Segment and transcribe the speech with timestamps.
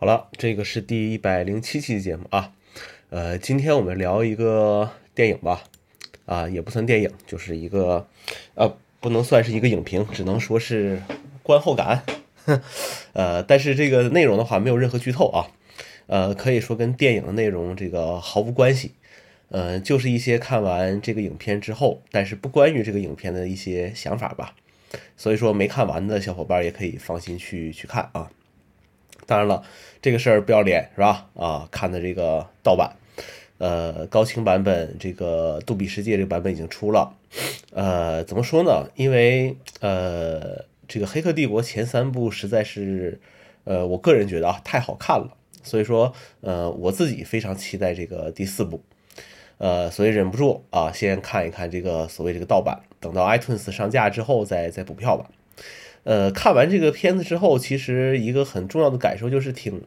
[0.00, 2.52] 好了，这个是第一百零七期节目啊。
[3.10, 5.64] 呃，今天我们聊一个电影吧，
[6.24, 8.06] 啊，也不算电影，就是一个，
[8.54, 11.02] 呃，不能算是一个影评，只能说是
[11.42, 12.04] 观后感。
[13.12, 15.50] 呃，但是这个内容的话，没有任何剧透啊。
[16.06, 18.92] 呃，可以说跟电影的内容这个毫无关系。
[19.48, 24.54] 呃，就是一些看完这个影片之后，但是不关于这个影片的一些想法吧。
[25.16, 28.30] 所以说，没看完的小伙伴也可以放心去去看啊。
[29.28, 29.62] 当然了，
[30.00, 31.28] 这个事儿不要脸是吧？
[31.34, 32.96] 啊，看的这个盗版，
[33.58, 37.12] 呃，高清版本这个杜比世界这个版本已经出了，
[37.74, 38.88] 呃，怎么说呢？
[38.94, 43.20] 因为呃，这个《黑客帝国》前三部实在是，
[43.64, 48.80] 呃，我个人觉得啊太好看了，所以说呃，我自己非常期待这个第四部，
[49.58, 55.26] 呃，所以忍不住啊，先看一看这个所谓这个盗版，等到 iTunes 上架之后再再补票吧。
[56.04, 59.82] 呃，看完这个片子之后，其实一个很重要的感受就是挺，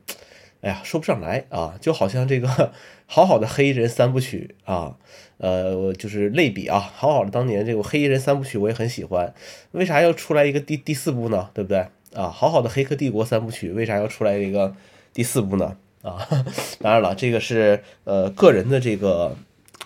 [0.62, 2.72] 哎呀，说不上来啊，就好像这个
[3.08, 4.98] 好好的黑衣人三部曲啊，
[5.38, 9.34] 呃，就是类比啊，好好的当年这个黑衣人三部曲我也很喜欢，
[9.72, 11.50] 为啥要出来一个第第四部呢？
[11.54, 11.80] 对不对
[12.14, 12.30] 啊？
[12.30, 14.76] 好好的黑客帝国三部曲为啥要出来一个
[15.14, 15.76] 第四部呢？
[16.04, 16.28] 啊，
[16.80, 19.36] 当然了，这个是呃个人的这个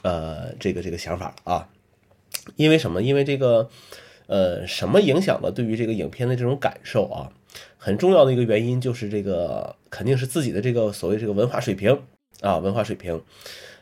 [0.01, 1.69] 呃这个这个想法啊，
[2.57, 3.01] 因为什么？
[3.01, 3.69] 因为这个。
[4.27, 7.31] 呃，什么影响了对于这个影片的这种感受啊？
[7.77, 12.01] 很重要的一个原因就是这个肯定是自己的这个所谓这个文化水平
[12.41, 13.21] 啊，文化水平。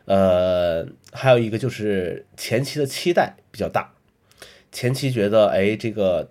[0.06, 3.94] 呃，还有一个就是前期的期待比较大，
[4.70, 6.30] 前期觉得哎，这个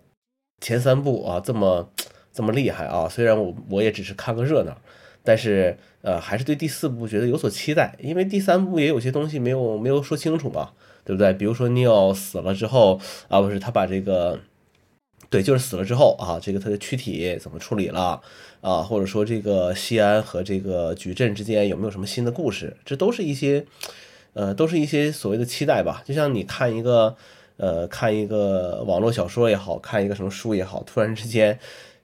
[0.60, 1.90] 前三部啊这么
[2.34, 4.77] 这么厉害啊，虽然我我也只是看个热闹，
[5.24, 10.70] 但是呃还是对第四部觉得有所期待，因为第三部也有些东西没有没有说清楚嘛。
[11.04, 11.32] 对不对？
[11.32, 14.38] 比如说 Neo 死了之后啊，不是他把这个，
[15.28, 18.22] 对，就是死了之后啊，这个他的躯体怎么处理了
[18.60, 18.82] 啊？
[18.82, 22.76] 或者说这个西安和这个矩阵之间有没有什么新的故事？
[22.84, 23.66] 这都是一些，
[24.34, 26.04] 呃，都是一些所谓的期待吧。
[26.06, 27.16] 就像你看一个，
[27.56, 31.58] 呃，看一个网络小说也好看一个什么书也好，突然之间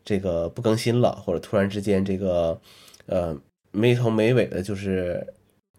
[0.04, 2.60] 这个不更新了，或者突然之间这个，
[3.08, 3.36] 呃，
[3.72, 5.26] 没头没尾的，就是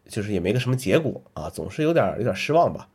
[0.07, 2.89] 就是也没个什么结果啊，总是有点有点失望吧。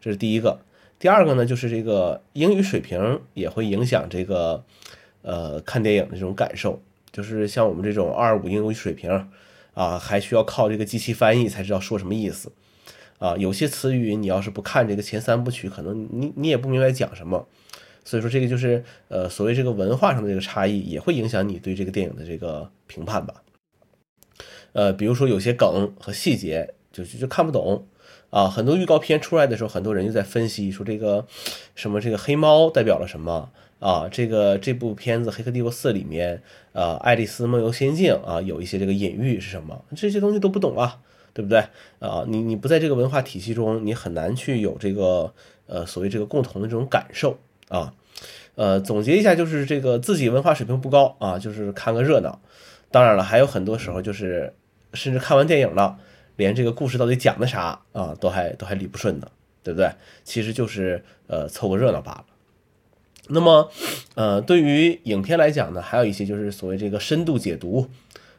[0.00, 0.60] 这是第一个，
[0.98, 4.64] 第二个呢，就是这个英语水平也会影响这个，
[5.22, 6.82] 呃，看电影的这种感受。
[7.12, 9.28] 就是像我们这种二五英语水平，
[9.74, 12.52] 啊，还需要靠这个机器翻译才知道说什么意思，
[13.18, 17.46] 啊，有些词语你要是不看这个前三部曲，可能你你也不明白讲什么。
[18.04, 23.42] 所以说这个就是呃，所谓这个文化上的这个差异，也会影响你对这个电影的这个评判吧。
[24.76, 27.86] 呃，比如说有些梗和细节，就就就看不懂。
[28.28, 31.26] 啊，很多预告片出来的时候，很多人就在分析说这个
[31.74, 34.06] 什么这个黑猫代表了什么啊？
[34.12, 36.42] 这个这部片子《黑客帝国四》里面，
[36.72, 39.82] 呃，《爱丽丝梦游仙境》啊，有一些这个隐喻是什么？
[39.96, 40.98] 这些东西都不懂啊，
[41.32, 41.64] 对不对
[42.00, 42.26] 啊？
[42.28, 45.32] 你你不在这个文化体系中，你很难去有这个
[45.66, 47.38] 呃所谓这个共同的这种感受
[47.68, 47.94] 啊。
[48.56, 52.42] 呃，总结一下就是这个自己文化水平不高啊，就是看个热闹。
[52.90, 54.52] 当然了，还有很多时候就是
[54.94, 55.98] 甚至看完电影了。
[56.36, 59.26] 连这个故事到底讲的啥啊，都还都还理不顺呢，
[59.62, 59.90] 对不对？
[60.22, 62.24] 其实就是呃凑个热闹罢了。
[63.28, 63.70] 那么，
[64.16, 67.88] 呃，对于影片来讲呢，还有一些就是所谓这个深度解读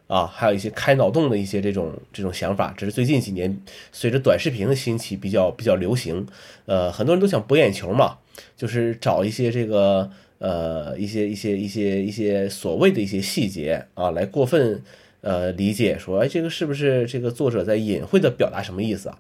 [0.05, 3.59] 啊，还有一些开脑洞的一些这种这种想法，这是最近几年
[3.91, 6.27] 随着短视频的兴起比较比较流行。
[6.67, 8.19] 呃，很多人都想博眼球嘛，
[8.55, 14.83] 就是找一些这个呃一些一些一些一些所谓的一些细节啊，来过分。
[15.21, 19.19] 呃，理解说，哎，这个是不是这个作者在隐晦的表达什么意思啊？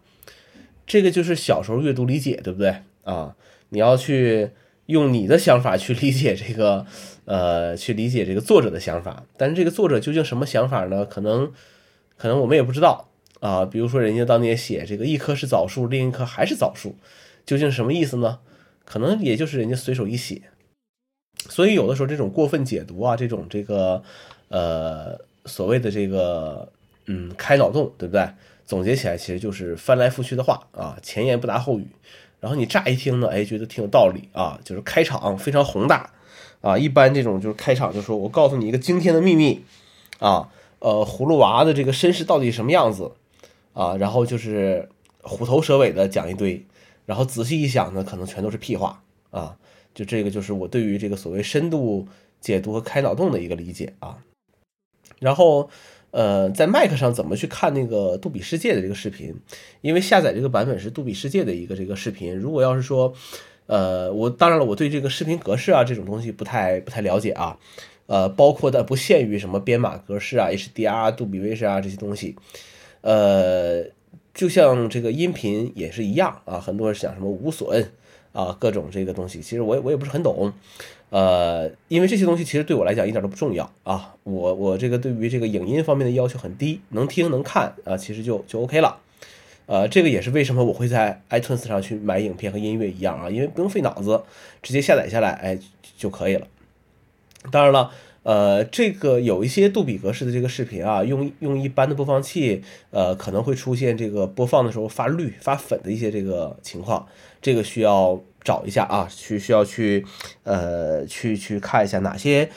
[0.85, 3.35] 这个就是小时候阅读理解，对不对啊？
[3.69, 4.51] 你要去
[4.85, 6.85] 用你的想法去理解这个，
[7.25, 9.25] 呃，去理解这个作者的想法。
[9.35, 11.03] 但是这个作者究竟什么想法呢？
[11.03, 11.51] 可能，
[12.15, 13.09] 可能我们也不知道
[13.41, 13.65] 啊。
[13.65, 16.95] 比如说，人家当年写这个一棵是枣树，另一棵还是枣树，
[17.45, 18.39] 究竟什么意思呢？
[18.85, 20.43] 可能也就是人家随手一写。
[21.49, 24.03] 所以有的时候这种过分解读啊，这种这个，
[24.47, 25.19] 呃。
[25.47, 26.71] 所谓的这个，
[27.05, 28.27] 嗯，开脑洞，对不对？
[28.65, 31.87] 总结起来其实就是翻来覆去的话啊，前言不搭后语。
[32.39, 36.11] 然后你乍一听呢，哎，觉得挺有道理啊，就是开场非常宏大
[36.61, 36.77] 啊。
[36.77, 39.63] 一般这种就是开场就说我告诉你一个惊天的秘密
[40.19, 40.49] 啊，
[40.79, 43.13] 呃，葫芦娃的这个身世到底什么样子
[43.73, 43.95] 啊？
[43.95, 44.89] 然后就是
[45.21, 46.63] 虎头蛇尾的讲一堆，
[47.05, 49.01] 然后仔细一想呢，可能全都是屁话
[49.31, 49.57] 啊。
[49.95, 52.07] 就这个就是我对于这个所谓深度
[52.39, 54.17] 解读和开脑洞的一个理解啊。
[55.19, 55.69] 然后，
[56.11, 59.35] 呃，在 Mac 上怎么去看那个杜比世界的这个视频？
[59.81, 62.37] 因为下载这个版本是杜比世界的一个这个视频。
[62.37, 63.13] 如果要是说，
[63.65, 67.57] 呃，我当然了，我对这个视频格式啊这种东西不太不太了解啊。
[68.05, 72.37] 呃，包括但不限于什么编码格式啊、HDR、杜比 Vision 啊这些东西，
[73.01, 73.83] 呃，
[74.33, 77.91] 就像这个音频也是一样啊，很多人讲什么无损
[78.33, 80.53] 啊，各种这个东西，其实我也我也不是很懂，
[81.09, 88.99] 呃，因为这些东西其实对我来讲一点都不重要啊，我我这个对于这个影音方面的要求很低，能听能看啊，其实就就 OK 了。
[89.65, 94.21] 呃，这个也是为什么我会在 iTunes 上去买影片和音乐一样啊，因为不用费脑子，
[94.61, 95.59] 直接下载下来，哎
[95.97, 96.47] 就可以了。
[97.51, 97.91] 当然了，
[98.27, 107.07] 呃，这个有一些杜比格式的这个视频啊，用用一般的播放器，呃，可能会出现这个播放的时候发绿、发粉的一些这个情况，
[107.41, 110.05] 这个需要找一下啊，去需要去
[110.43, 112.49] 呃去去看一下哪些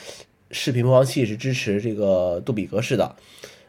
[0.51, 3.15] 视频播放器是支持这个杜比格式的。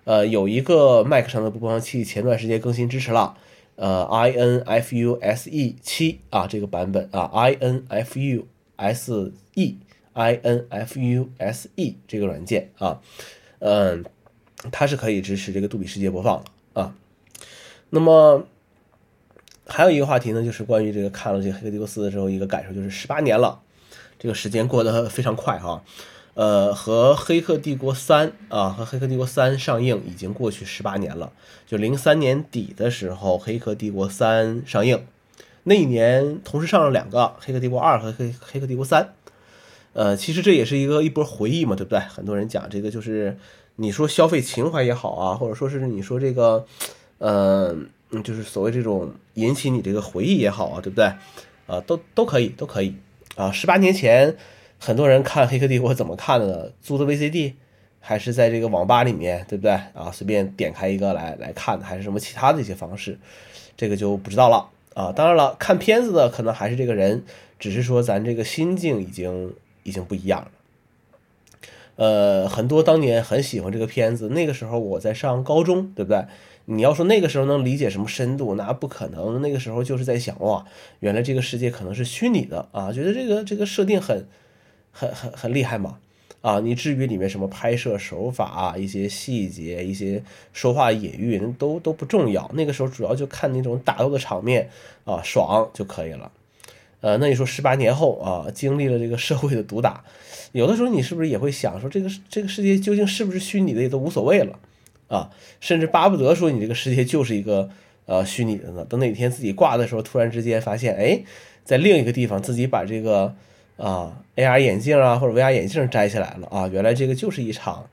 [0.06, 3.38] 呃，有一个 Mac 上的播放器，前段时间更新支持了，
[3.76, 8.46] 呃，INFUSE 七啊，这个版本啊，Infuse
[10.14, 13.00] i n f u s e 这个软件啊，
[13.60, 14.04] 嗯，
[14.72, 16.94] 它是可以支持这个杜比世界播放的啊。
[17.90, 18.46] 那么
[19.66, 23.62] 还有一个话题呢，就是关于这个看了这个《黑客帝国四》之后一个感受，就是十八年了，
[24.20, 25.84] 这个时间过得非常快哈。
[26.34, 31.32] 呃，和《黑客帝国三》啊，和《黑客帝国三》上映已经过去十八年了。
[31.68, 35.06] 就零三年底的时候，《黑客帝国三》上映，
[35.64, 39.04] 那一年同时上了两个《黑客帝国二》和《黑黑客帝国三》。
[39.94, 42.00] 呃，其实这也是一个一波回忆嘛，对不对？
[42.00, 43.38] 很多人讲这个就是
[43.76, 46.66] 你说消费情怀也好啊，或者说是你说这个，
[47.18, 47.76] 呃，
[48.24, 51.06] 就是所谓这种引起你这个回忆也好啊，对不对？
[51.68, 52.96] 啊，都都可以，都可以
[53.36, 53.52] 啊。
[53.52, 54.36] 十八年前。
[54.84, 56.72] 很多人看《黑客帝国》怎么看的呢？
[56.82, 57.54] 租的 VCD，
[58.00, 60.10] 还是在这个网吧里面，对不对啊？
[60.12, 63.20] 随便点开一个来来看的，还是什么其他的一些方式，
[63.78, 65.12] 这个就不知道了啊。
[65.12, 67.24] 当然了，看片子的可能还是这个人，
[67.60, 70.52] 只是说咱这个心境已经已经不一样了。
[71.96, 76.26] 呃，很多当年很喜欢这个片子，那个时候我在上高中，对不对？
[76.66, 79.42] 你要说那个时候能理解什么深度，那不可能。
[79.42, 80.66] 那个时候就是在想哇，
[81.00, 84.26] 原来这个世界可能是虚拟的啊，觉得这个这个设定很。
[84.94, 86.00] 很很很厉害嘛，
[86.42, 92.52] 啊，你至于里面什么拍摄手法、一些细节、一些说话隐喻，都都不重要。
[92.54, 94.70] 那个时候主要就看那种打斗的场面
[95.06, 96.30] 啊，爽就可以了。
[97.02, 100.04] 呃，那你说十八年后啊，经历了这个社会的毒打，
[100.54, 104.58] 有的时候你是不是也会想说，这个这个世界究竟是不是虚拟的也都无所谓了
[105.08, 105.30] 啊？
[105.60, 107.70] 甚至巴不得说你这个世界就是一个
[108.06, 108.86] 呃虚拟的呢。
[108.86, 111.22] 等哪天自己挂的时候，突然之间发现，哎，
[111.66, 113.36] 在另一个地方自己把这个。
[113.78, 117.90] 啊，AR 眼镜啊，或者 VR 眼镜摘下来了啊，原来这个就是一场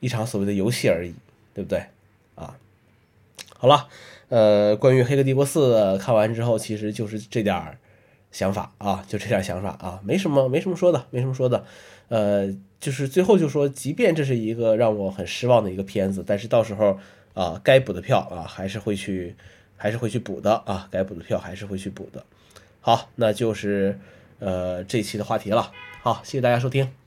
[0.00, 1.14] 一场所谓的游戏而已，
[1.54, 1.84] 对不对？
[2.34, 2.56] 啊，
[3.56, 3.86] 好了，
[4.28, 7.78] 呃，关于《黑客帝国四》看完之后，其实就是这点儿
[8.32, 11.64] 想法啊，就这点想法啊，没什么没什么说的，没什么说的，
[12.08, 16.98] 呃，就是最后就说，即便这是一个让我很失望的一个片子，但是到时候
[17.34, 19.36] 啊，该补的票啊，还是会去
[19.76, 22.24] 还是会去补的啊，该补的票还是会去补的。
[22.80, 23.98] 好，那就是。
[24.42, 26.99] 呃，这期的话题了，好，谢谢大家收听。